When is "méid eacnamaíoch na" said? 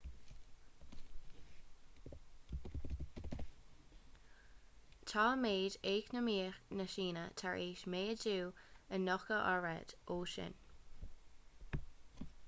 5.43-6.87